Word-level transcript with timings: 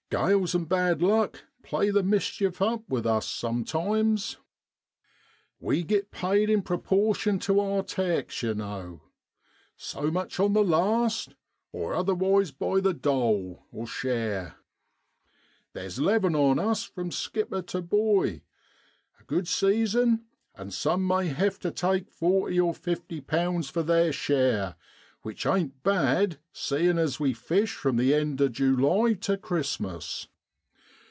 Grales 0.13 0.53
an' 0.53 0.65
bad 0.65 1.01
luck 1.01 1.45
play 1.63 1.89
the 1.89 2.03
mischief 2.03 2.61
up 2.61 2.83
with 2.89 3.05
us 3.05 3.25
sometimes.' 3.25 4.35
We 5.61 5.83
git 5.85 6.11
paid 6.11 6.49
in 6.49 6.63
proportion 6.63 7.39
to 7.39 7.61
our 7.61 7.81
takes, 7.81 8.43
yer 8.43 8.53
know, 8.53 9.03
So 9.77 10.11
much 10.11 10.37
on 10.37 10.51
the 10.51 10.65
last, 10.65 11.29
or 11.29 11.31
JIM 11.31 11.35
TRETT'S 11.35 11.71
FERRETS. 11.71 11.99
otherwise 11.99 12.51
by 12.51 12.79
the' 12.81 12.93
dole' 12.93 13.63
(share). 13.85 14.55
Theer's 15.73 15.97
'leven 15.97 16.35
on 16.35 16.59
us 16.59 16.83
from 16.83 17.09
skipper 17.09 17.61
to 17.61 17.81
boy. 17.81 18.41
A 19.17 19.23
good 19.23 19.47
season; 19.47 20.25
and 20.55 20.73
some 20.73 21.07
may 21.07 21.27
have 21.29 21.57
tu 21.57 21.71
take 21.71 22.11
40 22.11 22.59
or 22.59 22.73
50 22.73 23.21
for 23.61 23.81
their 23.81 24.11
share, 24.11 24.75
which 25.23 25.45
ain't 25.45 25.83
bad, 25.83 26.39
seein' 26.51 26.97
as 26.97 27.19
we 27.19 27.31
fish 27.31 27.75
from 27.75 27.95
the 27.97 28.11
end 28.11 28.41
of 28.41 28.53
July 28.53 29.13
tu 29.13 29.37
Christmas. 29.37 30.27